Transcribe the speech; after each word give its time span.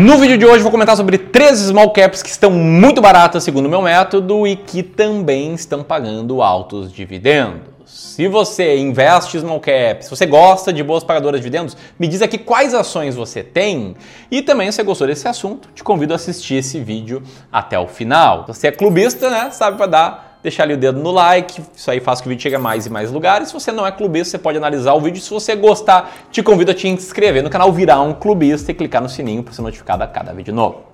No 0.00 0.16
vídeo 0.16 0.38
de 0.38 0.46
hoje 0.46 0.62
vou 0.62 0.70
comentar 0.70 0.96
sobre 0.96 1.18
três 1.18 1.58
small 1.58 1.90
caps 1.90 2.22
que 2.22 2.28
estão 2.28 2.52
muito 2.52 3.00
baratas 3.00 3.42
segundo 3.42 3.66
o 3.66 3.68
meu 3.68 3.82
método 3.82 4.46
e 4.46 4.54
que 4.54 4.80
também 4.80 5.54
estão 5.54 5.82
pagando 5.82 6.40
altos 6.40 6.92
dividendos. 6.92 7.66
Se 7.84 8.28
você 8.28 8.78
investe 8.78 9.40
small 9.40 9.58
caps, 9.58 10.04
se 10.04 10.10
você 10.10 10.24
gosta 10.24 10.72
de 10.72 10.84
boas 10.84 11.02
pagadoras 11.02 11.40
de 11.40 11.48
dividendos, 11.48 11.76
me 11.98 12.06
diz 12.06 12.22
aqui 12.22 12.38
quais 12.38 12.74
ações 12.74 13.16
você 13.16 13.42
tem 13.42 13.96
e 14.30 14.40
também 14.40 14.70
se 14.70 14.76
você 14.76 14.84
gostou 14.84 15.08
desse 15.08 15.26
assunto, 15.26 15.68
te 15.74 15.82
convido 15.82 16.12
a 16.12 16.16
assistir 16.16 16.54
esse 16.54 16.78
vídeo 16.78 17.20
até 17.50 17.76
o 17.76 17.88
final. 17.88 18.42
Se 18.46 18.54
você 18.54 18.68
é 18.68 18.70
clubista, 18.70 19.28
né, 19.28 19.50
sabe 19.50 19.78
vai 19.78 19.88
dar 19.88 20.27
deixar 20.42 20.64
ali 20.64 20.74
o 20.74 20.76
dedo 20.76 21.00
no 21.00 21.10
like, 21.10 21.62
isso 21.74 21.90
aí 21.90 22.00
faz 22.00 22.20
que 22.20 22.26
o 22.26 22.30
vídeo 22.30 22.42
chegue 22.42 22.56
a 22.56 22.58
mais 22.58 22.86
e 22.86 22.90
mais 22.90 23.10
lugares. 23.10 23.48
Se 23.48 23.54
você 23.54 23.72
não 23.72 23.86
é 23.86 23.90
clubista, 23.90 24.32
você 24.32 24.38
pode 24.38 24.58
analisar 24.58 24.94
o 24.94 25.00
vídeo. 25.00 25.20
Se 25.20 25.30
você 25.30 25.54
gostar, 25.56 26.12
te 26.30 26.42
convido 26.42 26.70
a 26.70 26.74
te 26.74 26.88
inscrever 26.88 27.42
no 27.42 27.50
canal, 27.50 27.72
virar 27.72 28.00
um 28.00 28.12
clubista 28.12 28.70
e 28.70 28.74
clicar 28.74 29.02
no 29.02 29.08
sininho 29.08 29.42
para 29.42 29.52
ser 29.52 29.62
notificado 29.62 30.02
a 30.02 30.06
cada 30.06 30.32
vídeo 30.32 30.54
novo. 30.54 30.88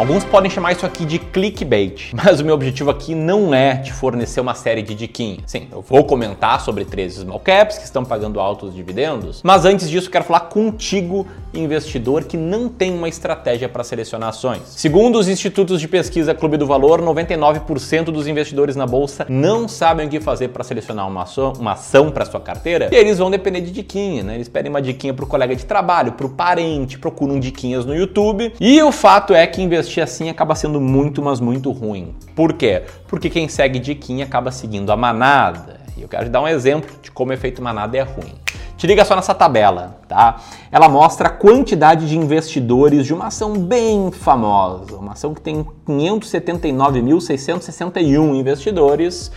Alguns 0.00 0.24
podem 0.24 0.50
chamar 0.50 0.72
isso 0.72 0.86
aqui 0.86 1.04
de 1.04 1.18
clickbait, 1.18 2.12
mas 2.16 2.40
o 2.40 2.44
meu 2.44 2.54
objetivo 2.54 2.88
aqui 2.88 3.14
não 3.14 3.52
é 3.52 3.76
te 3.76 3.92
fornecer 3.92 4.40
uma 4.40 4.54
série 4.54 4.80
de 4.80 4.94
diquinhas. 4.94 5.42
Sim, 5.44 5.68
eu 5.70 5.82
vou 5.82 6.02
comentar 6.04 6.58
sobre 6.62 6.86
três 6.86 7.16
small 7.16 7.38
caps 7.38 7.76
que 7.76 7.84
estão 7.84 8.02
pagando 8.02 8.40
altos 8.40 8.74
dividendos, 8.74 9.42
mas 9.44 9.66
antes 9.66 9.90
disso 9.90 10.10
quero 10.10 10.24
falar 10.24 10.40
contigo, 10.40 11.26
investidor 11.52 12.24
que 12.24 12.36
não 12.36 12.68
tem 12.68 12.92
uma 12.92 13.08
estratégia 13.08 13.68
para 13.68 13.84
selecionar 13.84 14.30
ações. 14.30 14.62
Segundo 14.66 15.18
os 15.18 15.28
institutos 15.28 15.80
de 15.80 15.88
pesquisa 15.88 16.34
Clube 16.34 16.56
do 16.56 16.66
Valor, 16.66 17.00
99% 17.00 18.04
dos 18.04 18.26
investidores 18.26 18.76
na 18.76 18.86
bolsa 18.86 19.26
não 19.28 19.66
sabem 19.68 20.06
o 20.06 20.10
que 20.10 20.20
fazer 20.20 20.48
para 20.48 20.64
selecionar 20.64 21.08
uma 21.08 21.22
ação, 21.22 21.52
uma 21.58 21.72
ação 21.72 22.10
para 22.10 22.24
sua 22.24 22.40
carteira, 22.40 22.88
e 22.92 22.94
eles 22.94 23.18
vão 23.18 23.30
depender 23.30 23.60
de 23.60 23.70
diquinha, 23.70 24.22
né? 24.22 24.34
Eles 24.34 24.48
pedem 24.48 24.70
uma 24.70 24.82
diquinha 24.82 25.12
para 25.12 25.24
o 25.24 25.28
colega 25.28 25.54
de 25.56 25.64
trabalho, 25.64 26.12
para 26.12 26.26
o 26.26 26.30
parente, 26.30 26.98
procuram 26.98 27.38
diquinhas 27.40 27.84
no 27.84 27.94
YouTube, 27.94 28.52
e 28.60 28.82
o 28.82 28.92
fato 28.92 29.34
é 29.34 29.46
que 29.46 29.62
investir 29.62 30.02
assim 30.02 30.28
acaba 30.28 30.54
sendo 30.54 30.80
muito, 30.80 31.22
mas 31.22 31.40
muito 31.40 31.70
ruim. 31.70 32.14
Por 32.34 32.52
quê? 32.52 32.82
Porque 33.08 33.28
quem 33.28 33.48
segue 33.48 33.78
diquinha 33.78 34.24
acaba 34.24 34.50
seguindo 34.50 34.90
a 34.90 34.96
manada. 34.96 35.80
E 35.96 36.02
eu 36.02 36.08
quero 36.08 36.24
te 36.24 36.30
dar 36.30 36.40
um 36.40 36.48
exemplo 36.48 36.90
de 37.02 37.10
como 37.10 37.30
o 37.30 37.34
efeito 37.34 37.60
manada 37.60 37.96
é 37.96 38.02
ruim. 38.02 38.34
Te 38.80 38.86
liga 38.86 39.04
só 39.04 39.14
nessa 39.14 39.34
tabela, 39.34 40.00
tá? 40.08 40.40
Ela 40.72 40.88
mostra 40.88 41.28
a 41.28 41.30
quantidade 41.30 42.08
de 42.08 42.16
investidores 42.16 43.04
de 43.04 43.12
uma 43.12 43.26
ação 43.26 43.52
bem 43.52 44.10
famosa, 44.10 44.96
uma 44.96 45.12
ação 45.12 45.34
que 45.34 45.42
tem 45.42 45.66
579.661 45.86 48.34
investidores 48.34 49.30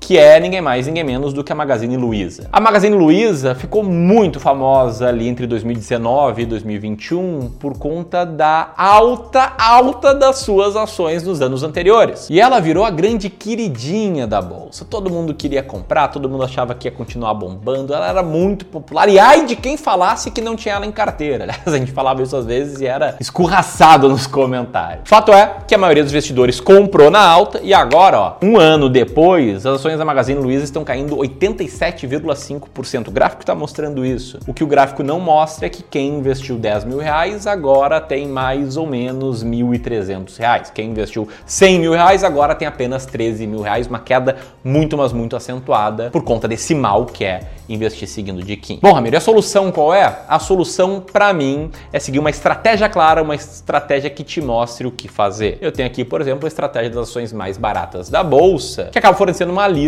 que 0.00 0.16
é 0.18 0.40
ninguém 0.40 0.62
mais, 0.62 0.86
ninguém 0.86 1.04
menos 1.04 1.32
do 1.32 1.44
que 1.44 1.52
a 1.52 1.54
Magazine 1.54 1.96
Luiza. 1.96 2.48
A 2.50 2.58
Magazine 2.60 2.96
Luiza 2.96 3.54
ficou 3.54 3.84
muito 3.84 4.40
famosa 4.40 5.08
ali 5.08 5.28
entre 5.28 5.46
2019 5.46 6.42
e 6.42 6.46
2021 6.46 7.50
por 7.60 7.78
conta 7.78 8.24
da 8.24 8.72
alta, 8.76 9.52
alta 9.58 10.14
das 10.14 10.38
suas 10.38 10.74
ações 10.74 11.22
nos 11.22 11.42
anos 11.42 11.62
anteriores. 11.62 12.28
E 12.30 12.40
ela 12.40 12.58
virou 12.60 12.84
a 12.84 12.90
grande 12.90 13.28
queridinha 13.28 14.26
da 14.26 14.40
bolsa. 14.40 14.84
Todo 14.88 15.10
mundo 15.10 15.34
queria 15.34 15.62
comprar, 15.62 16.08
todo 16.08 16.28
mundo 16.28 16.44
achava 16.44 16.74
que 16.74 16.88
ia 16.88 16.92
continuar 16.92 17.34
bombando, 17.34 17.94
ela 17.94 18.08
era 18.08 18.22
muito 18.22 18.64
popular. 18.64 19.08
E 19.08 19.18
ai 19.18 19.44
de 19.44 19.54
quem 19.54 19.76
falasse 19.76 20.30
que 20.30 20.40
não 20.40 20.56
tinha 20.56 20.74
ela 20.74 20.86
em 20.86 20.92
carteira. 20.92 21.44
Aliás, 21.50 21.66
a 21.66 21.76
gente 21.76 21.92
falava 21.92 22.22
isso 22.22 22.36
às 22.36 22.46
vezes 22.46 22.80
e 22.80 22.86
era 22.86 23.16
escurraçado 23.20 24.08
nos 24.08 24.26
comentários. 24.26 25.02
Fato 25.04 25.32
é 25.32 25.56
que 25.66 25.74
a 25.74 25.78
maioria 25.78 26.02
dos 26.02 26.12
investidores 26.12 26.58
comprou 26.58 27.10
na 27.10 27.20
alta 27.20 27.60
e 27.62 27.74
agora, 27.74 28.18
ó, 28.18 28.36
um 28.42 28.58
ano 28.58 28.88
depois, 28.88 29.66
as 29.66 29.76
ações 29.76 29.89
ações 29.90 29.98
da 29.98 30.04
Magazine 30.04 30.40
Luiza 30.40 30.64
estão 30.64 30.84
caindo 30.84 31.16
87,5%. 31.16 33.08
O 33.08 33.10
gráfico 33.10 33.42
está 33.42 33.54
mostrando 33.54 34.04
isso. 34.04 34.38
O 34.46 34.54
que 34.54 34.62
o 34.62 34.66
gráfico 34.66 35.02
não 35.02 35.18
mostra 35.18 35.66
é 35.66 35.68
que 35.68 35.82
quem 35.82 36.18
investiu 36.18 36.56
10 36.56 36.84
mil 36.84 36.98
reais 36.98 37.46
agora 37.46 38.00
tem 38.00 38.28
mais 38.28 38.76
ou 38.76 38.86
menos 38.86 39.44
1.300 39.44 40.38
reais. 40.38 40.70
Quem 40.70 40.90
investiu 40.90 41.28
100 41.44 41.80
mil 41.80 41.92
reais 41.92 42.22
agora 42.22 42.54
tem 42.54 42.68
apenas 42.68 43.04
13 43.06 43.46
mil 43.46 43.62
reais, 43.62 43.86
uma 43.86 43.98
queda 43.98 44.36
muito, 44.62 44.96
mas 44.96 45.12
muito 45.12 45.34
acentuada 45.34 46.10
por 46.10 46.22
conta 46.22 46.46
desse 46.46 46.74
mal 46.74 47.06
que 47.06 47.24
é 47.24 47.40
investir 47.68 48.08
seguindo 48.08 48.42
de 48.42 48.56
Kim. 48.56 48.78
Bom, 48.82 48.92
Ramiro, 48.92 49.16
a 49.16 49.20
solução 49.20 49.70
qual 49.70 49.94
é? 49.94 50.22
A 50.28 50.38
solução 50.38 51.00
para 51.00 51.32
mim 51.32 51.70
é 51.92 51.98
seguir 51.98 52.18
uma 52.18 52.30
estratégia 52.30 52.88
clara, 52.88 53.22
uma 53.22 53.34
estratégia 53.34 54.10
que 54.10 54.24
te 54.24 54.40
mostre 54.40 54.86
o 54.86 54.90
que 54.90 55.08
fazer. 55.08 55.58
Eu 55.60 55.70
tenho 55.70 55.86
aqui, 55.86 56.04
por 56.04 56.20
exemplo, 56.20 56.46
a 56.46 56.48
estratégia 56.48 56.90
das 56.90 57.08
ações 57.08 57.32
mais 57.32 57.56
baratas 57.56 58.10
da 58.10 58.22
bolsa, 58.22 58.88
que 58.90 58.98
acaba 58.98 59.16
fornecendo 59.16 59.52
uma 59.52 59.66
lista, 59.68 59.79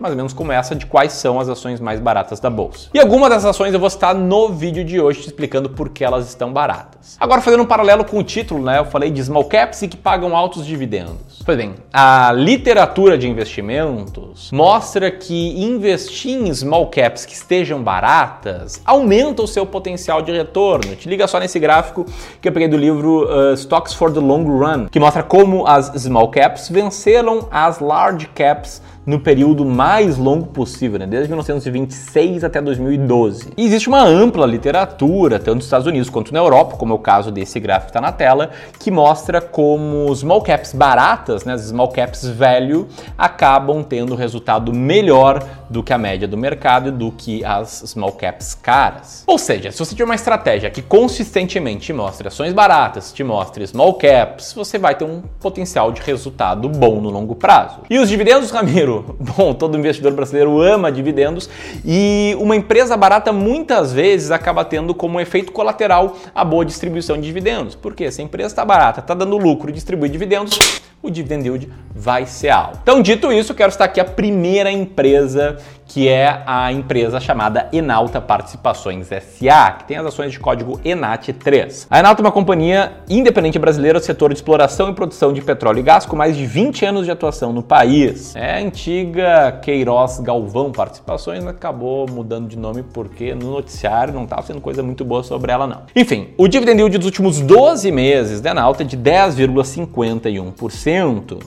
mais 0.00 0.12
ou 0.12 0.16
menos 0.16 0.32
como 0.32 0.52
essa, 0.52 0.74
de 0.74 0.86
quais 0.86 1.12
são 1.12 1.38
as 1.38 1.48
ações 1.48 1.80
mais 1.80 2.00
baratas 2.00 2.40
da 2.40 2.50
bolsa. 2.50 2.88
E 2.92 2.98
algumas 2.98 3.30
dessas 3.30 3.46
ações 3.46 3.72
eu 3.72 3.80
vou 3.80 3.90
citar 3.90 4.14
no 4.14 4.48
vídeo 4.48 4.84
de 4.84 5.00
hoje 5.00 5.20
te 5.20 5.26
explicando 5.26 5.70
por 5.70 5.88
que 5.88 6.04
elas 6.04 6.28
estão 6.28 6.52
baratas. 6.52 7.16
Agora, 7.20 7.40
fazendo 7.40 7.62
um 7.62 7.66
paralelo 7.66 8.04
com 8.04 8.18
o 8.18 8.22
título, 8.22 8.62
né? 8.62 8.78
Eu 8.78 8.84
falei 8.84 9.10
de 9.10 9.22
small 9.22 9.44
caps 9.44 9.82
e 9.82 9.88
que 9.88 9.96
pagam 9.96 10.36
altos 10.36 10.66
dividendos. 10.66 11.42
Pois 11.44 11.56
bem, 11.56 11.74
a 11.92 12.32
literatura 12.32 13.16
de 13.16 13.28
investimentos 13.28 14.50
mostra 14.52 15.10
que 15.10 15.62
investir 15.62 16.36
em 16.36 16.52
small 16.52 16.88
caps 16.88 17.24
que 17.24 17.34
estejam 17.34 17.82
baratas 17.82 18.80
aumenta 18.84 19.42
o 19.42 19.46
seu 19.46 19.64
potencial 19.64 20.22
de 20.22 20.32
retorno. 20.32 20.96
Te 20.96 21.08
liga 21.08 21.26
só 21.26 21.38
nesse 21.38 21.58
gráfico 21.58 22.04
que 22.40 22.48
eu 22.48 22.52
peguei 22.52 22.68
do 22.68 22.76
livro 22.76 23.24
uh, 23.24 23.54
Stocks 23.54 23.94
for 23.94 24.12
the 24.12 24.20
Long 24.20 24.44
Run, 24.44 24.86
que 24.88 24.98
mostra 24.98 25.22
como 25.22 25.66
as 25.66 25.86
small 25.96 26.28
caps 26.30 26.68
venceram 26.68 27.48
as 27.50 27.78
large 27.78 28.26
caps 28.34 28.82
no 29.06 29.20
período 29.20 29.64
mais 29.64 30.18
longo 30.18 30.46
possível, 30.48 30.98
né? 30.98 31.06
desde 31.06 31.28
1926 31.28 32.42
até 32.42 32.60
2012. 32.60 33.52
E 33.56 33.64
existe 33.64 33.88
uma 33.88 34.02
ampla 34.02 34.44
literatura, 34.44 35.38
tanto 35.38 35.56
nos 35.56 35.64
Estados 35.64 35.86
Unidos 35.86 36.10
quanto 36.10 36.32
na 36.34 36.40
Europa, 36.40 36.76
como 36.76 36.92
é 36.92 36.96
o 36.96 36.98
caso 36.98 37.30
desse 37.30 37.60
gráfico 37.60 37.86
que 37.86 37.90
está 37.90 38.00
na 38.00 38.10
tela, 38.10 38.50
que 38.80 38.90
mostra 38.90 39.40
como 39.40 40.12
small 40.14 40.42
caps 40.42 40.72
baratas, 40.72 41.44
né, 41.44 41.52
as 41.52 41.62
small 41.62 41.88
caps 41.88 42.28
value, 42.28 42.88
acabam 43.16 43.84
tendo 43.84 44.16
resultado 44.16 44.72
melhor 44.72 45.40
do 45.70 45.82
que 45.82 45.92
a 45.92 45.98
média 45.98 46.26
do 46.26 46.36
mercado 46.36 46.88
e 46.88 46.92
do 46.92 47.12
que 47.12 47.44
as 47.44 47.82
small 47.86 48.12
caps 48.12 48.54
caras. 48.54 49.22
Ou 49.26 49.38
seja, 49.38 49.70
se 49.70 49.78
você 49.78 49.90
tiver 49.94 50.04
uma 50.04 50.14
estratégia 50.14 50.70
que 50.70 50.82
consistentemente 50.82 51.86
te 51.86 51.92
mostre 51.92 52.26
ações 52.28 52.52
baratas, 52.52 53.12
te 53.12 53.22
mostre 53.22 53.66
small 53.66 53.94
caps, 53.94 54.52
você 54.52 54.78
vai 54.78 54.94
ter 54.94 55.04
um 55.04 55.22
potencial 55.40 55.92
de 55.92 56.00
resultado 56.02 56.68
bom 56.68 57.00
no 57.00 57.10
longo 57.10 57.34
prazo. 57.34 57.80
E 57.88 57.98
os 57.98 58.08
dividendos, 58.08 58.50
Ramiro? 58.56 58.95
Bom, 59.18 59.54
todo 59.54 59.76
investidor 59.76 60.12
brasileiro 60.12 60.60
ama 60.60 60.90
dividendos 60.90 61.48
e 61.84 62.36
uma 62.38 62.56
empresa 62.56 62.96
barata 62.96 63.32
muitas 63.32 63.92
vezes 63.92 64.30
acaba 64.30 64.64
tendo 64.64 64.94
como 64.94 65.20
efeito 65.20 65.52
colateral 65.52 66.16
a 66.34 66.44
boa 66.44 66.64
distribuição 66.64 67.16
de 67.16 67.22
dividendos. 67.22 67.74
Porque 67.74 68.10
se 68.10 68.20
a 68.20 68.24
empresa 68.24 68.48
está 68.48 68.64
barata, 68.64 69.00
está 69.00 69.14
dando 69.14 69.36
lucro 69.36 69.70
e 69.70 69.72
distribui 69.72 70.08
dividendos, 70.08 70.58
o 71.06 71.10
dividend 71.10 71.44
yield 71.44 71.68
vai 71.94 72.26
ser 72.26 72.50
alto. 72.50 72.80
Então, 72.82 73.00
dito 73.00 73.32
isso, 73.32 73.54
quero 73.54 73.70
estar 73.70 73.84
aqui 73.84 73.98
a 73.98 74.04
primeira 74.04 74.70
empresa 74.70 75.56
que 75.88 76.08
é 76.08 76.42
a 76.46 76.72
empresa 76.72 77.20
chamada 77.20 77.68
Enalta 77.72 78.20
Participações 78.20 79.06
SA, 79.06 79.76
que 79.78 79.84
tem 79.84 79.96
as 79.96 80.06
ações 80.06 80.32
de 80.32 80.40
código 80.40 80.80
ENAT3. 80.84 81.86
A 81.88 82.00
Enalta 82.00 82.20
é 82.20 82.24
uma 82.24 82.32
companhia 82.32 82.94
independente 83.08 83.56
brasileira 83.58 84.00
do 84.00 84.04
setor 84.04 84.30
de 84.30 84.36
exploração 84.36 84.90
e 84.90 84.94
produção 84.94 85.32
de 85.32 85.40
petróleo 85.40 85.78
e 85.78 85.82
gás 85.82 86.04
com 86.04 86.16
mais 86.16 86.36
de 86.36 86.44
20 86.44 86.84
anos 86.84 87.04
de 87.04 87.12
atuação 87.12 87.52
no 87.52 87.62
país. 87.62 88.34
É 88.34 88.56
a 88.56 88.58
antiga 88.58 89.60
Queiroz 89.62 90.18
Galvão 90.18 90.72
Participações, 90.72 91.46
acabou 91.46 92.10
mudando 92.10 92.48
de 92.48 92.58
nome 92.58 92.82
porque 92.82 93.32
no 93.34 93.52
noticiário 93.52 94.12
não 94.12 94.24
estava 94.24 94.42
sendo 94.42 94.60
coisa 94.60 94.82
muito 94.82 95.04
boa 95.04 95.22
sobre 95.22 95.52
ela 95.52 95.68
não. 95.68 95.82
Enfim, 95.94 96.30
o 96.36 96.48
dividend 96.48 96.80
yield 96.80 96.98
dos 96.98 97.06
últimos 97.06 97.40
12 97.40 97.92
meses 97.92 98.40
da 98.40 98.50
Enalta 98.50 98.82
é 98.82 98.86
de 98.86 98.96
10,51%. 98.96 100.95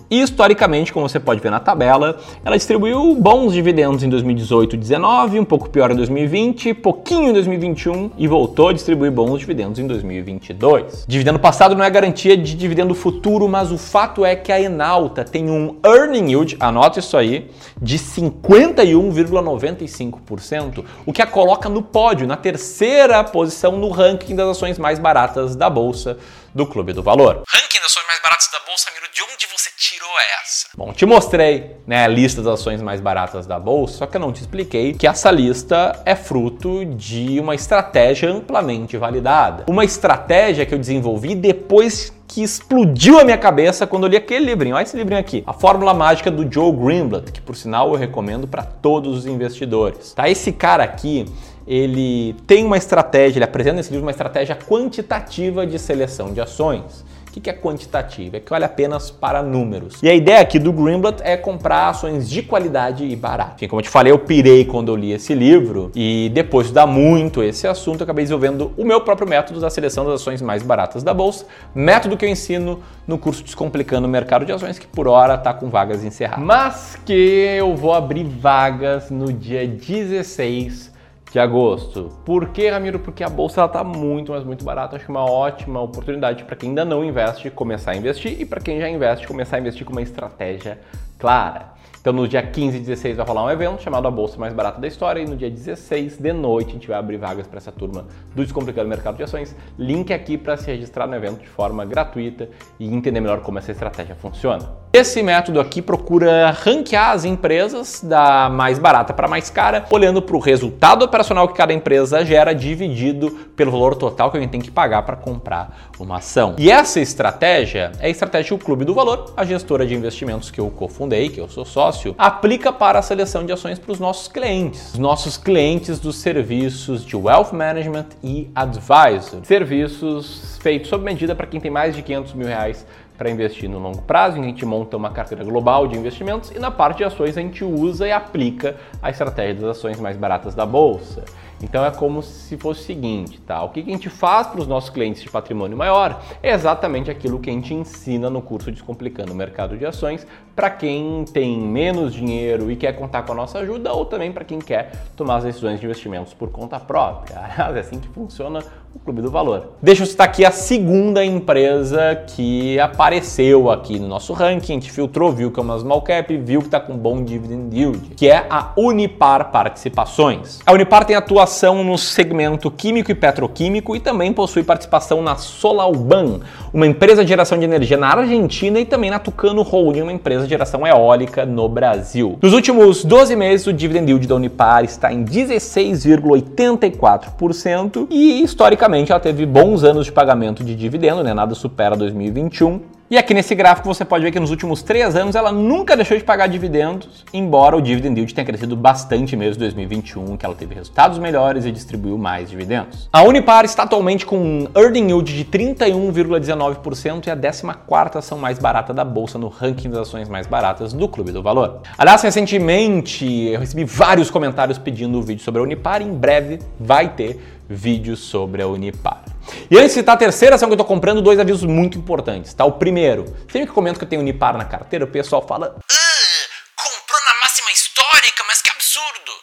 E 0.10 0.22
historicamente, 0.22 0.94
como 0.94 1.08
você 1.08 1.20
pode 1.20 1.42
ver 1.42 1.52
na 1.52 1.60
tabela, 1.60 2.18
ela 2.44 2.58
distribuiu 2.58 3.16
bons 3.16 3.54
dividendos 3.54 4.04
em 4.04 4.10
2020 4.10 4.30
2018 4.30 4.78
19, 4.78 5.40
um 5.40 5.46
pouco 5.46 5.70
pior 5.70 5.92
em 5.92 5.96
2020, 5.96 6.74
pouquinho 6.76 7.30
em 7.30 7.34
2021 7.34 8.12
e 8.18 8.28
voltou 8.28 8.70
a 8.70 8.74
distribuir 8.74 9.12
bons 9.12 9.40
dividendos 9.40 9.78
em 9.80 9.88
2022. 9.88 11.06
Dividendo 11.08 11.40
passado 11.40 11.76
não 11.76 11.84
é 11.84 11.90
garantia 11.90 12.38
de 12.38 12.56
dividendo 12.56 12.96
futuro, 12.96 13.46
mas 13.48 13.72
o 13.72 13.78
fato 13.78 14.26
é 14.26 14.36
que 14.36 14.52
a 14.52 14.60
Enalta 14.62 15.24
tem 15.24 15.50
um 15.50 15.78
earning 15.86 16.32
yield, 16.32 16.58
anota 16.60 17.00
isso 17.00 17.16
aí, 17.18 17.50
de 17.82 17.98
51,95%, 17.98 20.84
o 21.06 21.14
que 21.14 21.22
a 21.22 21.28
coloca 21.28 21.70
no 21.70 21.82
pódio, 21.82 22.28
na 22.28 22.36
terceira 22.36 23.24
posição 23.24 23.78
no 23.78 23.88
ranking 23.90 24.36
das 24.36 24.50
ações 24.50 24.78
mais 24.78 25.00
baratas 25.00 25.56
da 25.56 25.70
bolsa 25.70 26.18
do 26.60 26.68
Clube 26.68 26.92
do 26.92 27.02
Valor. 27.02 27.44
Ranking 27.48 27.80
das 27.80 27.92
ações 27.92 28.06
mais 28.06 28.22
baratas 28.22 28.50
da 28.52 28.60
bolsa, 28.68 28.92
Miro, 28.94 29.06
de 29.14 29.22
onde 29.22 29.48
você 29.48 29.70
tirou 29.78 30.10
essa? 30.44 30.68
Bom, 30.76 30.92
te 30.92 31.06
mostrei 31.06 31.78
né, 31.88 32.04
a 32.04 32.08
lista 32.08 32.42
das 32.42 32.60
ações 32.60 32.82
mais 32.82 33.00
baratas 33.00 33.48
da 33.48 33.58
bolsa, 33.58 34.00
só 34.00 34.06
que 34.06 34.18
eu 34.18 34.20
não 34.20 34.34
te 34.34 34.42
expliquei 34.42 34.94
que 34.94 35.08
essa 35.08 35.32
lista 35.32 36.02
é 36.06 36.18
fruto 36.18 36.84
de 36.84 37.40
uma 37.40 37.56
estratégia 37.56 38.30
amplamente 38.30 38.98
validada. 38.98 39.64
Uma 39.70 39.86
estratégia 39.86 40.66
que 40.66 40.74
eu 40.74 40.78
desenvolvi 40.78 41.34
depois 41.34 42.12
que 42.30 42.44
explodiu 42.44 43.20
a 43.20 43.24
minha 43.24 43.38
cabeça 43.38 43.88
quando 43.88 44.04
eu 44.04 44.10
li 44.10 44.18
aquele 44.18 44.46
livrinho. 44.46 44.76
Olha 44.76 44.84
esse 44.84 44.96
livrinho 44.96 45.20
aqui. 45.20 45.44
A 45.48 45.54
Fórmula 45.54 45.94
Mágica 45.96 46.30
do 46.30 46.50
Joe 46.52 46.72
Greenblatt, 46.72 47.32
que 47.32 47.42
por 47.42 47.56
sinal 47.56 47.90
eu 47.90 47.96
recomendo 47.96 48.48
para 48.48 48.64
todos 48.64 49.18
os 49.18 49.26
investidores. 49.26 50.14
Tá? 50.14 50.30
Esse 50.30 50.52
cara 50.52 50.84
aqui, 50.84 51.26
ele 51.70 52.36
tem 52.48 52.66
uma 52.66 52.78
estratégia, 52.78 53.38
ele 53.38 53.46
apresenta 53.46 53.76
nesse 53.76 53.92
livro 53.92 54.04
uma 54.04 54.12
estratégia 54.12 54.56
quantitativa 54.56 55.68
de 55.68 55.78
seleção 55.78 56.34
de 56.34 56.42
ações. 56.42 57.06
O 57.28 57.32
que 57.32 57.48
é 57.48 57.54
quantitativo? 57.54 58.38
É 58.38 58.40
que 58.40 58.52
olha 58.52 58.66
apenas 58.66 59.12
para 59.12 59.44
números. 59.44 60.02
E 60.02 60.10
a 60.10 60.14
ideia 60.16 60.40
aqui 60.40 60.58
do 60.58 60.74
Greenblatt 60.74 61.22
é 61.24 61.38
comprar 61.38 61.90
ações 61.90 62.28
de 62.28 62.42
qualidade 62.42 63.06
e 63.06 63.16
barato. 63.16 63.54
Enfim, 63.58 63.68
como 63.68 63.80
eu 63.82 63.84
te 63.84 63.90
falei, 63.90 64.12
eu 64.12 64.18
pirei 64.18 64.66
quando 64.66 64.92
eu 64.92 64.96
li 64.96 65.12
esse 65.12 65.36
livro 65.36 65.92
e 65.96 66.32
depois 66.34 66.66
de 66.66 66.70
estudar 66.70 66.88
muito 66.88 67.44
esse 67.44 67.68
assunto, 67.68 68.02
eu 68.02 68.04
acabei 68.04 68.26
desenvolvendo 68.26 68.74
o 68.76 68.84
meu 68.84 69.00
próprio 69.02 69.30
método 69.30 69.60
da 69.60 69.70
seleção 69.70 70.04
das 70.06 70.16
ações 70.16 70.42
mais 70.42 70.64
baratas 70.64 71.04
da 71.04 71.14
bolsa, 71.14 71.46
método 71.74 72.18
que 72.18 72.26
eu 72.26 72.30
ensino 72.30 72.80
no 73.08 73.20
curso 73.20 73.44
Descomplicando 73.44 74.08
o 74.08 74.10
Mercado 74.10 74.44
de 74.44 74.52
Ações, 74.52 74.80
que 74.80 74.88
por 74.88 75.08
hora 75.08 75.36
está 75.36 75.54
com 75.54 75.70
vagas 75.70 76.04
encerradas. 76.04 76.44
Mas 76.44 76.98
que 77.06 77.14
eu 77.14 77.76
vou 77.76 77.94
abrir 77.94 78.24
vagas 78.24 79.12
no 79.12 79.32
dia 79.32 79.68
16 79.68 80.89
de 81.32 81.40
agosto. 81.40 82.10
Por 82.26 82.50
que, 82.50 82.70
Ramiro? 82.70 83.00
Porque 83.00 83.24
a 83.24 83.30
bolsa 83.30 83.64
está 83.66 83.84
muito, 83.84 84.32
mas 84.32 84.44
muito 84.44 84.64
barata. 84.64 84.96
Acho 84.96 85.10
uma 85.10 85.30
ótima 85.30 85.82
oportunidade 85.82 86.44
para 86.44 86.56
quem 86.56 86.70
ainda 86.70 86.84
não 86.84 87.04
investe 87.04 87.50
começar 87.52 87.92
a 87.92 87.96
investir 87.96 88.40
e 88.42 88.46
para 88.46 88.60
quem 88.60 88.80
já 88.80 88.90
investe 88.90 89.28
começar 89.28 89.58
a 89.58 89.60
investir 89.60 89.86
com 89.86 89.92
uma 89.92 90.02
estratégia 90.02 90.80
clara. 91.18 91.79
Então 92.10 92.22
no 92.24 92.28
dia 92.28 92.42
15 92.42 92.76
e 92.76 92.80
16 92.80 93.18
vai 93.18 93.26
rolar 93.28 93.46
um 93.46 93.52
evento 93.52 93.84
chamado 93.84 94.08
A 94.08 94.10
Bolsa 94.10 94.36
Mais 94.40 94.52
Barata 94.52 94.82
da 94.82 94.88
História 94.88 95.22
e 95.22 95.28
no 95.28 95.38
dia 95.38 95.48
16 95.48 96.18
de 96.18 96.34
noite 96.34 96.70
a 96.70 96.74
gente 96.74 96.88
vai 96.88 96.98
abrir 96.98 97.18
vagas 97.18 97.46
para 97.46 97.58
essa 97.58 97.72
turma 97.72 98.08
do 98.34 98.42
Descomplicando 98.42 98.90
Mercado 98.90 99.16
de 99.16 99.22
Ações. 99.22 99.56
Link 99.78 100.12
aqui 100.12 100.36
para 100.36 100.58
se 100.58 100.66
registrar 100.66 101.06
no 101.06 101.16
evento 101.16 101.42
de 101.42 101.48
forma 101.48 101.86
gratuita 101.86 102.50
e 102.80 102.92
entender 102.92 103.20
melhor 103.20 103.42
como 103.42 103.60
essa 103.60 103.72
estratégia 103.72 104.16
funciona. 104.16 104.80
Esse 104.92 105.22
método 105.22 105.60
aqui 105.60 105.84
procura 105.84 106.50
ranquear 106.50 107.12
as 107.12 107.24
empresas 107.24 108.02
da 108.04 108.50
mais 108.50 108.80
barata 108.80 109.14
para 109.14 109.28
mais 109.28 109.48
cara, 109.48 109.86
olhando 109.92 110.20
para 110.20 110.36
o 110.36 110.40
resultado 110.40 111.06
operacional 111.06 111.48
que 111.48 111.54
cada 111.54 111.72
empresa 111.72 112.26
gera 112.26 112.54
dividido 112.54 113.30
pelo 113.56 113.70
valor 113.70 113.94
total 113.94 114.32
que 114.32 114.38
alguém 114.38 114.50
tem 114.50 114.60
que 114.60 114.72
pagar 114.72 115.04
para 115.04 115.16
comprar 115.16 115.92
uma 116.00 116.18
ação. 116.18 116.56
E 116.58 116.72
essa 116.72 117.00
estratégia 117.00 117.92
é 118.00 118.08
a 118.08 118.10
estratégia 118.10 118.58
do 118.58 118.66
Clube 118.66 118.84
do 118.84 118.96
Valor, 118.96 119.32
a 119.38 119.46
gestora 119.46 119.86
de 119.86 119.94
investimentos 119.94 120.50
que 120.50 120.60
eu 120.60 120.72
cofundei, 120.72 121.30
que 121.30 121.40
eu 121.40 121.48
sou 121.48 121.66
sócio, 121.66 121.99
aplica 122.18 122.72
para 122.72 123.00
a 123.00 123.02
seleção 123.02 123.46
de 123.46 123.52
ações 123.52 123.80
para 123.80 123.92
os 123.92 124.00
nossos 124.00 124.28
clientes, 124.28 124.94
os 124.94 125.00
nossos 125.00 125.38
clientes 125.38 126.00
dos 126.00 126.18
serviços 126.18 127.06
de 127.06 127.16
Wealth 127.16 127.52
Management 127.54 128.08
e 128.24 128.50
Advisor, 128.56 129.44
serviços 129.44 130.58
feitos 130.62 130.90
sob 130.90 131.04
medida 131.04 131.36
para 131.36 131.48
quem 131.48 131.60
tem 131.60 131.72
mais 131.72 131.96
de 131.96 132.02
500 132.02 132.34
mil 132.34 132.48
reais 132.48 132.86
para 133.20 133.30
investir 133.30 133.70
no 133.70 133.80
longo 133.80 134.02
prazo, 134.02 134.40
a 134.40 134.44
gente 134.44 134.66
monta 134.66 134.96
uma 134.96 135.12
carteira 135.12 135.44
global 135.44 135.86
de 135.86 135.98
investimentos 135.98 136.52
e 136.52 136.58
na 136.58 136.72
parte 136.72 137.00
de 137.00 137.04
ações 137.04 137.38
a 137.38 137.42
gente 137.42 137.66
usa 137.66 138.08
e 138.08 138.14
aplica 138.14 138.78
a 139.02 139.10
estratégia 139.10 139.56
das 139.56 139.78
ações 139.78 140.00
mais 140.00 140.16
baratas 140.16 140.56
da 140.56 140.66
bolsa. 140.66 141.26
Então 141.62 141.84
é 141.84 141.92
como 141.92 142.24
se 142.24 142.56
fosse 142.56 142.80
o 142.80 142.84
seguinte, 142.86 143.42
tá? 143.42 143.62
O 143.62 143.70
que 143.70 143.82
a 143.82 143.84
gente 143.84 144.10
faz 144.10 144.48
para 144.48 144.62
os 144.62 144.68
nossos 144.68 144.90
clientes 144.90 145.22
de 145.22 145.30
patrimônio 145.30 145.78
maior 145.78 146.22
é 146.42 146.54
exatamente 146.54 147.12
aquilo 147.12 147.40
que 147.40 147.50
a 147.50 147.54
gente 147.54 147.74
ensina 147.74 148.30
no 148.30 148.42
curso 148.42 148.72
Descomplicando 148.72 149.34
o 149.34 149.36
Mercado 149.36 149.78
de 149.78 149.86
Ações 149.86 150.26
para 150.56 150.70
quem 150.70 151.26
tem 151.26 151.60
menos 151.60 152.14
dinheiro 152.14 152.72
e 152.72 152.78
quer 152.78 152.94
contar 152.94 153.24
com 153.24 153.34
a 153.34 153.36
nossa 153.36 153.60
ajuda 153.60 153.92
ou 153.92 154.06
também 154.06 154.32
para 154.32 154.46
quem 154.46 154.60
quer 154.60 154.92
tomar 155.18 155.38
as 155.38 155.44
decisões 155.44 155.82
de 155.82 155.86
investimentos 155.86 156.34
por 156.34 156.50
conta 156.50 156.80
própria. 156.80 157.40
É 157.80 157.80
assim 157.80 158.00
que 158.00 158.08
funciona 158.10 158.64
o 158.94 158.98
Clube 158.98 159.22
do 159.22 159.30
Valor. 159.30 159.74
Deixa 159.82 160.02
eu 160.02 160.08
citar 160.08 160.28
aqui 160.28 160.44
a 160.44 160.52
segunda 160.52 161.24
empresa 161.24 162.24
que 162.26 162.80
apareceu 162.80 163.70
aqui 163.70 164.00
no 164.00 164.08
nosso 164.08 164.34
ranking. 164.34 164.74
A 164.74 164.76
gente 164.76 164.92
filtrou, 164.92 165.32
viu 165.32 165.52
que 165.52 165.60
é 165.60 165.64
uma 165.64 165.78
small 165.78 166.02
cap, 166.02 166.36
viu 166.38 166.62
que 166.62 166.68
está 166.68 166.80
com 166.80 166.98
bom 166.98 167.24
dividend 167.24 167.76
yield, 167.76 168.16
que 168.16 168.28
é 168.28 168.48
a 168.50 168.72
Unipar 168.76 169.52
Participações. 169.52 170.58
A 170.66 170.74
Unipar 170.74 171.06
tem 171.06 171.16
atuação 171.16 171.84
no 171.84 172.00
segmento 172.00 172.72
químico 172.72 173.12
e 173.12 173.16
petroquímico 173.16 173.96
e 173.96 174.00
também 174.00 174.34
possui 174.34 174.64
participação 174.64 175.22
na 175.22 175.36
Solalban, 175.36 176.40
uma 176.74 176.88
empresa 176.88 177.24
de 177.24 177.30
geração 177.30 177.60
de 177.60 177.66
energia 177.66 177.98
na 177.98 178.08
Argentina 178.08 178.80
e 178.80 178.86
também 178.86 179.12
na 179.12 179.20
Tucano 179.20 179.62
Holding, 179.62 180.02
uma 180.02 180.14
empresa 180.14 180.46
de 180.46 180.50
geração 180.50 180.88
eólica 180.88 181.46
no 181.46 181.70
Brasil. 181.70 182.40
Nos 182.42 182.54
últimos 182.54 183.06
12 183.06 183.36
meses, 183.36 183.68
o 183.68 183.74
dividend 183.74 184.10
yield 184.10 184.28
da 184.28 184.34
Unipar 184.36 184.84
está 184.84 185.14
em 185.14 185.24
16,84% 185.24 188.08
e 188.10 188.42
historicamente 188.42 188.79
historicamente 188.80 189.12
ela 189.12 189.20
teve 189.20 189.46
bons 189.46 189.84
anos 189.84 190.06
de 190.06 190.12
pagamento 190.12 190.64
de 190.64 190.74
dividendo, 190.74 191.22
né? 191.22 191.34
nada 191.34 191.54
supera 191.54 191.98
2021. 191.98 192.80
E 193.12 193.18
aqui 193.18 193.34
nesse 193.34 193.56
gráfico 193.56 193.88
você 193.88 194.06
pode 194.06 194.24
ver 194.24 194.32
que 194.32 194.40
nos 194.40 194.52
últimos 194.52 194.84
três 194.84 195.16
anos 195.16 195.36
ela 195.36 195.52
nunca 195.52 195.96
deixou 195.96 196.16
de 196.16 196.24
pagar 196.24 196.46
dividendos, 196.46 197.26
embora 197.34 197.76
o 197.76 197.82
dividend 197.82 198.16
yield 198.20 198.36
tenha 198.36 198.46
crescido 198.46 198.76
bastante 198.76 199.36
mesmo 199.36 199.56
em 199.56 199.66
2021, 199.66 200.38
que 200.38 200.46
ela 200.46 200.54
teve 200.54 200.76
resultados 200.76 201.18
melhores 201.18 201.66
e 201.66 201.72
distribuiu 201.72 202.20
mais 202.20 202.52
dividendos. 202.52 203.10
A 203.12 203.24
Unipar 203.24 203.66
está 203.66 203.82
atualmente 203.82 204.28
com 204.28 204.38
um 204.38 204.68
earning 204.78 205.08
yield 205.08 205.36
de 205.36 205.44
31,19% 205.44 207.26
e 207.26 207.32
a 207.32 207.36
14ª 207.36 208.18
ação 208.18 208.38
mais 208.38 208.60
barata 208.60 208.94
da 208.94 209.04
bolsa 209.04 209.40
no 209.40 209.48
ranking 209.48 209.90
das 209.90 210.02
ações 210.02 210.30
mais 210.30 210.46
baratas 210.46 210.94
do 210.94 211.08
Clube 211.08 211.32
do 211.32 211.42
Valor. 211.42 211.82
Aliás, 211.98 212.22
recentemente 212.22 213.26
eu 213.26 213.60
recebi 213.60 213.86
vários 213.86 214.30
comentários 214.30 214.78
pedindo 214.78 215.18
um 215.18 215.24
vídeo 215.24 215.44
sobre 215.44 215.60
a 215.60 215.64
Unipar 215.64 216.04
e 216.04 216.06
em 216.06 216.14
breve 216.14 216.60
vai 216.80 217.10
ter 217.10 217.40
vídeo 217.68 218.16
sobre 218.16 218.62
a 218.62 218.68
Unipar. 218.68 219.24
E 219.70 219.78
antes 219.78 219.90
de 219.90 219.94
citar 219.96 220.16
a 220.16 220.18
terceira 220.18 220.56
ação 220.56 220.68
que 220.68 220.74
eu 220.74 220.76
estou 220.76 220.86
comprando, 220.86 221.22
dois 221.22 221.40
avisos 221.40 221.64
muito 221.64 221.98
importantes, 221.98 222.54
tá? 222.54 222.66
O 222.66 222.74
primeiro, 222.74 223.26
sempre 223.48 223.66
que 223.66 223.70
eu 223.70 223.74
comento 223.74 224.00
que 224.00 224.06
eu 224.06 224.10
tenho 224.10 224.22
Unipar 224.22 224.58
na 224.58 224.66
carteira, 224.66 225.06
o 225.06 225.08
pessoal 225.08 225.46
fala 225.48 225.76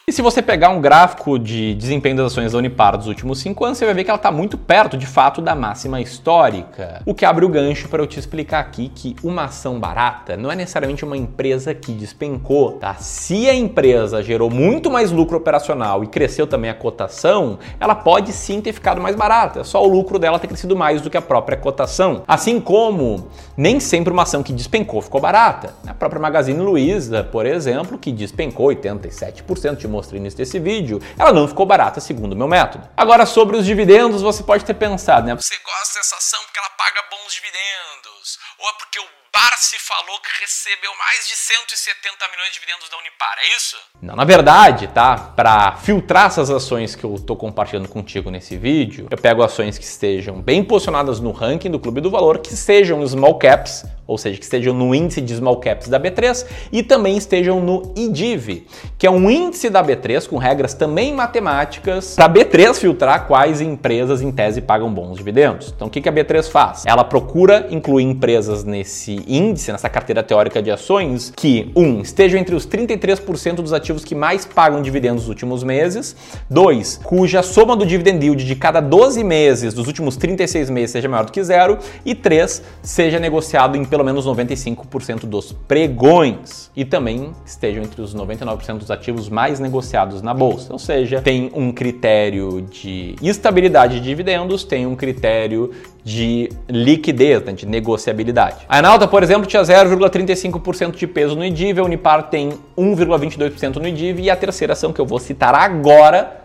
E 0.08 0.12
se 0.12 0.22
você 0.22 0.40
pegar 0.40 0.68
um 0.68 0.80
gráfico 0.80 1.36
de 1.36 1.74
desempenho 1.74 2.16
das 2.16 2.26
ações 2.26 2.52
da 2.52 2.58
Unipar 2.58 2.96
dos 2.96 3.08
últimos 3.08 3.40
5 3.40 3.64
anos, 3.64 3.76
você 3.76 3.84
vai 3.84 3.92
ver 3.92 4.04
que 4.04 4.10
ela 4.10 4.16
está 4.16 4.30
muito 4.30 4.56
perto, 4.56 4.96
de 4.96 5.04
fato, 5.04 5.42
da 5.42 5.52
máxima 5.52 6.00
histórica. 6.00 7.02
O 7.04 7.12
que 7.12 7.24
abre 7.24 7.44
o 7.44 7.48
gancho 7.48 7.88
para 7.88 8.00
eu 8.00 8.06
te 8.06 8.16
explicar 8.16 8.60
aqui 8.60 8.88
que 8.88 9.16
uma 9.24 9.46
ação 9.46 9.80
barata 9.80 10.36
não 10.36 10.48
é 10.48 10.54
necessariamente 10.54 11.04
uma 11.04 11.16
empresa 11.16 11.74
que 11.74 11.90
despencou, 11.90 12.74
tá? 12.74 12.94
Se 13.00 13.50
a 13.50 13.54
empresa 13.56 14.22
gerou 14.22 14.48
muito 14.48 14.92
mais 14.92 15.10
lucro 15.10 15.38
operacional 15.38 16.04
e 16.04 16.06
cresceu 16.06 16.46
também 16.46 16.70
a 16.70 16.74
cotação, 16.74 17.58
ela 17.80 17.96
pode 17.96 18.30
sim 18.32 18.60
ter 18.60 18.72
ficado 18.72 19.00
mais 19.00 19.16
barata. 19.16 19.58
É 19.58 19.64
só 19.64 19.84
o 19.84 19.88
lucro 19.88 20.20
dela 20.20 20.38
ter 20.38 20.46
crescido 20.46 20.76
mais 20.76 21.02
do 21.02 21.10
que 21.10 21.16
a 21.16 21.22
própria 21.22 21.56
cotação. 21.56 22.22
Assim 22.28 22.60
como 22.60 23.26
nem 23.56 23.80
sempre 23.80 24.12
uma 24.12 24.22
ação 24.22 24.44
que 24.44 24.52
despencou 24.52 25.02
ficou 25.02 25.20
barata. 25.20 25.74
A 25.84 25.94
própria 25.94 26.22
Magazine 26.22 26.60
Luiza, 26.60 27.24
por 27.24 27.44
exemplo, 27.44 27.98
que 27.98 28.12
despencou 28.12 28.68
87% 28.68 29.74
de 29.78 29.95
mostrei 29.96 30.20
início 30.20 30.36
desse 30.36 30.58
vídeo, 30.58 31.00
ela 31.18 31.32
não 31.32 31.48
ficou 31.48 31.64
barata 31.66 32.00
segundo 32.00 32.34
o 32.34 32.36
meu 32.36 32.46
método. 32.46 32.88
Agora, 32.96 33.24
sobre 33.24 33.56
os 33.56 33.64
dividendos, 33.64 34.22
você 34.22 34.42
pode 34.42 34.64
ter 34.64 34.74
pensado, 34.74 35.26
né? 35.26 35.34
Você 35.34 35.56
gosta 35.64 35.98
dessa 35.98 36.16
ação 36.16 36.40
porque 36.44 36.58
ela 36.58 36.70
paga 36.70 37.02
bons 37.10 37.32
dividendos, 37.32 38.38
ou 38.58 38.68
é 38.68 38.72
porque 38.78 38.98
o 39.00 39.06
Barsi 39.32 39.78
falou 39.78 40.18
que 40.20 40.40
recebeu 40.40 40.90
mais 40.96 41.28
de 41.28 41.36
170 41.36 42.28
milhões 42.30 42.48
de 42.48 42.54
dividendos 42.54 42.88
da 42.88 42.96
Unipar, 42.98 43.36
é 43.38 43.56
isso? 43.56 43.76
Não, 44.00 44.16
na 44.16 44.24
verdade, 44.24 44.88
tá? 44.88 45.16
Para 45.36 45.76
filtrar 45.76 46.26
essas 46.26 46.50
ações 46.50 46.94
que 46.94 47.04
eu 47.04 47.18
tô 47.18 47.36
compartilhando 47.36 47.88
contigo 47.88 48.30
nesse 48.30 48.56
vídeo, 48.56 49.08
eu 49.10 49.18
pego 49.18 49.42
ações 49.42 49.76
que 49.76 49.84
estejam 49.84 50.40
bem 50.40 50.64
posicionadas 50.64 51.20
no 51.20 51.32
ranking 51.32 51.70
do 51.70 51.78
Clube 51.78 52.00
do 52.00 52.10
Valor, 52.10 52.38
que 52.38 52.56
sejam 52.56 53.06
small 53.06 53.38
caps, 53.38 53.84
ou 54.06 54.16
seja, 54.18 54.38
que 54.38 54.44
estejam 54.44 54.74
no 54.74 54.94
índice 54.94 55.20
de 55.20 55.34
small 55.34 55.56
caps 55.56 55.88
da 55.88 55.98
B3 55.98 56.46
e 56.70 56.82
também 56.82 57.16
estejam 57.16 57.60
no 57.60 57.92
IDIV, 57.96 58.66
que 58.98 59.06
é 59.06 59.10
um 59.10 59.30
índice 59.30 59.68
da 59.68 59.82
B3 59.82 60.28
com 60.28 60.36
regras 60.36 60.74
também 60.74 61.12
matemáticas 61.12 62.14
para 62.14 62.26
a 62.26 62.30
B3 62.30 62.74
filtrar 62.74 63.26
quais 63.26 63.60
empresas 63.60 64.22
em 64.22 64.30
tese 64.30 64.60
pagam 64.60 64.92
bons 64.92 65.16
dividendos. 65.16 65.72
Então, 65.74 65.88
o 65.88 65.90
que 65.90 66.08
a 66.08 66.12
B3 66.12 66.48
faz? 66.48 66.84
Ela 66.86 67.04
procura 67.04 67.66
incluir 67.70 68.04
empresas 68.04 68.64
nesse 68.64 69.22
índice, 69.26 69.72
nessa 69.72 69.88
carteira 69.88 70.22
teórica 70.22 70.62
de 70.62 70.70
ações, 70.70 71.32
que, 71.34 71.70
um, 71.74 72.00
estejam 72.00 72.38
entre 72.38 72.54
os 72.54 72.66
33% 72.66 73.56
dos 73.56 73.72
ativos 73.72 74.04
que 74.04 74.14
mais 74.14 74.44
pagam 74.44 74.82
dividendos 74.82 75.22
nos 75.22 75.28
últimos 75.28 75.64
meses, 75.64 76.16
dois, 76.48 77.00
cuja 77.02 77.42
soma 77.42 77.76
do 77.76 77.86
dividend 77.86 78.24
yield 78.24 78.44
de 78.44 78.56
cada 78.56 78.80
12 78.80 79.22
meses 79.24 79.74
dos 79.74 79.86
últimos 79.86 80.16
36 80.16 80.70
meses 80.70 80.90
seja 80.90 81.08
maior 81.08 81.24
do 81.24 81.32
que 81.32 81.42
zero, 81.42 81.78
e 82.04 82.14
três, 82.14 82.62
seja 82.82 83.18
negociado 83.18 83.76
em 83.76 83.84
pelo 83.96 84.04
menos 84.04 84.26
95% 84.26 85.20
dos 85.24 85.52
pregões 85.52 86.70
e 86.76 86.84
também 86.84 87.32
estejam 87.46 87.82
entre 87.82 88.02
os 88.02 88.14
99% 88.14 88.76
dos 88.76 88.90
ativos 88.90 89.30
mais 89.30 89.58
negociados 89.58 90.20
na 90.20 90.34
bolsa. 90.34 90.70
Ou 90.70 90.78
seja, 90.78 91.22
tem 91.22 91.50
um 91.54 91.72
critério 91.72 92.60
de 92.70 93.16
estabilidade 93.22 93.98
de 93.98 94.06
dividendos, 94.06 94.64
tem 94.64 94.86
um 94.86 94.94
critério 94.94 95.70
de 96.04 96.50
liquidez, 96.68 97.42
né, 97.42 97.52
de 97.54 97.64
negociabilidade. 97.64 98.66
A 98.68 98.80
Enalta, 98.80 99.08
por 99.08 99.22
exemplo, 99.22 99.46
tinha 99.46 99.62
0,35% 99.62 100.94
de 100.94 101.06
peso 101.06 101.34
no 101.34 101.42
IDIV, 101.42 101.80
a 101.80 101.84
Unipar 101.84 102.24
tem 102.24 102.50
1,22% 102.76 103.76
no 103.76 103.88
IDIV 103.88 104.24
e 104.24 104.30
a 104.30 104.36
terceira 104.36 104.74
ação 104.74 104.92
que 104.92 105.00
eu 105.00 105.06
vou 105.06 105.18
citar 105.18 105.54
agora, 105.54 106.44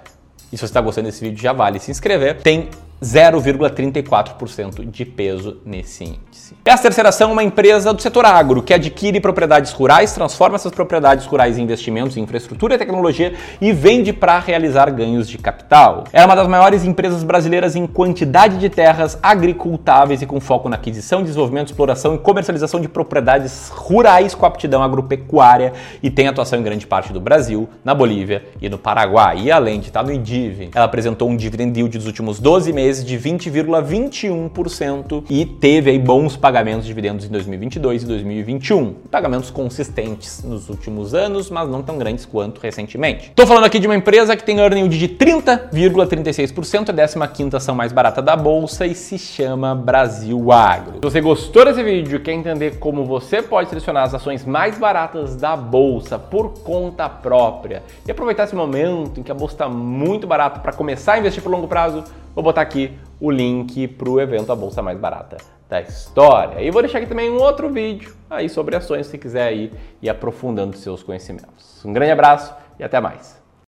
e 0.53 0.55
se 0.55 0.61
você 0.61 0.65
está 0.65 0.79
gostando 0.79 1.07
desse 1.07 1.21
vídeo 1.21 1.41
já 1.41 1.51
vale 1.51 1.79
se 1.79 1.91
inscrever, 1.91 2.37
tem 2.41 2.69
0,34% 3.01 4.87
de 4.87 5.05
peso 5.05 5.57
nesse 5.65 6.03
índice. 6.03 6.53
E 6.63 6.69
a 6.69 6.77
terceira 6.77 7.09
ação 7.09 7.31
é 7.31 7.33
uma 7.33 7.43
empresa 7.43 7.91
do 7.91 7.99
setor 7.99 8.23
agro 8.25 8.61
que 8.61 8.73
adquire 8.73 9.19
propriedades 9.19 9.71
rurais, 9.71 10.13
transforma 10.13 10.55
essas 10.55 10.71
propriedades 10.71 11.25
rurais 11.25 11.57
em 11.57 11.63
investimentos 11.63 12.15
em 12.15 12.21
infraestrutura 12.21 12.75
e 12.75 12.77
tecnologia 12.77 13.33
e 13.59 13.73
vende 13.73 14.13
para 14.13 14.37
realizar 14.37 14.91
ganhos 14.91 15.27
de 15.27 15.39
capital. 15.39 16.03
É 16.13 16.23
uma 16.23 16.35
das 16.35 16.47
maiores 16.47 16.85
empresas 16.85 17.23
brasileiras 17.23 17.75
em 17.75 17.87
quantidade 17.87 18.59
de 18.59 18.69
terras 18.69 19.17
agricultáveis 19.23 20.21
e 20.21 20.27
com 20.27 20.39
foco 20.39 20.69
na 20.69 20.75
aquisição, 20.75 21.23
desenvolvimento, 21.23 21.69
exploração 21.69 22.13
e 22.13 22.19
comercialização 22.19 22.79
de 22.79 22.87
propriedades 22.87 23.69
rurais 23.69 24.35
com 24.35 24.45
aptidão 24.45 24.83
agropecuária 24.83 25.73
e 26.03 26.11
tem 26.11 26.27
atuação 26.27 26.59
em 26.59 26.63
grande 26.63 26.85
parte 26.85 27.11
do 27.11 27.19
Brasil, 27.19 27.67
na 27.83 27.95
Bolívia 27.95 28.43
e 28.61 28.69
no 28.69 28.77
Paraguai. 28.77 29.39
E 29.41 29.51
além 29.51 29.79
de 29.79 29.87
estar 29.87 30.03
no 30.03 30.11
IDIV, 30.11 30.69
ela 30.75 30.85
apresentou 30.85 31.27
um 31.27 31.35
dividend 31.35 31.75
yield 31.75 31.97
dos 31.97 32.05
últimos 32.05 32.39
12 32.39 32.71
meses 32.71 32.90
de 32.99 33.17
20,21% 33.17 35.23
e 35.29 35.45
teve 35.45 35.91
aí 35.91 35.99
bons 35.99 36.35
pagamentos 36.35 36.85
de 36.85 36.91
dividendos 36.91 37.25
em 37.25 37.29
2022 37.29 38.03
e 38.03 38.05
2021. 38.05 38.93
Pagamentos 39.09 39.49
consistentes 39.49 40.43
nos 40.43 40.69
últimos 40.69 41.13
anos, 41.13 41.49
mas 41.49 41.69
não 41.69 41.81
tão 41.81 41.97
grandes 41.97 42.25
quanto 42.25 42.59
recentemente. 42.59 43.29
Estou 43.29 43.47
falando 43.47 43.63
aqui 43.63 43.79
de 43.79 43.87
uma 43.87 43.95
empresa 43.95 44.35
que 44.35 44.43
tem 44.43 44.59
earning 44.59 44.81
yield 44.81 44.99
de 44.99 45.07
30,36%, 45.07 46.97
é 46.97 47.23
a 47.23 47.27
15 47.27 47.55
ação 47.55 47.73
mais 47.73 47.91
barata 47.91 48.21
da 48.21 48.35
bolsa 48.35 48.85
e 48.85 48.93
se 48.93 49.17
chama 49.17 49.73
Brasil 49.73 50.51
Agro. 50.51 50.95
Se 50.95 51.01
você 51.01 51.21
gostou 51.21 51.65
desse 51.65 51.81
vídeo 51.81 52.17
e 52.17 52.19
quer 52.19 52.33
entender 52.33 52.77
como 52.77 53.05
você 53.05 53.41
pode 53.41 53.69
selecionar 53.69 54.03
as 54.03 54.13
ações 54.13 54.45
mais 54.45 54.77
baratas 54.77 55.35
da 55.35 55.55
bolsa 55.55 56.19
por 56.19 56.59
conta 56.59 57.07
própria 57.07 57.83
e 58.05 58.11
aproveitar 58.11 58.43
esse 58.43 58.55
momento 58.55 59.19
em 59.19 59.23
que 59.23 59.31
a 59.31 59.35
bolsa 59.35 59.55
está 59.55 59.69
muito 59.69 60.27
barata 60.27 60.59
para 60.59 60.73
começar 60.73 61.13
a 61.13 61.19
investir 61.19 61.41
por 61.41 61.49
longo 61.49 61.67
prazo, 61.67 62.03
vou 62.33 62.43
botar 62.43 62.61
aqui 62.61 62.97
o 63.19 63.29
link 63.29 63.87
para 63.87 64.09
o 64.09 64.19
evento 64.19 64.51
A 64.51 64.55
Bolsa 64.55 64.81
Mais 64.81 64.97
Barata 64.97 65.37
da 65.69 65.81
História. 65.81 66.61
E 66.61 66.69
vou 66.69 66.81
deixar 66.81 66.97
aqui 66.97 67.07
também 67.07 67.31
um 67.31 67.39
outro 67.39 67.69
vídeo 67.69 68.13
aí 68.29 68.49
sobre 68.49 68.75
ações 68.75 69.07
se 69.07 69.17
quiser 69.17 69.53
ir, 69.53 69.71
ir 70.01 70.09
aprofundando 70.09 70.75
seus 70.75 71.01
conhecimentos. 71.01 71.83
Um 71.85 71.93
grande 71.93 72.11
abraço 72.11 72.53
e 72.77 72.83
até 72.83 72.99
mais. 72.99 73.40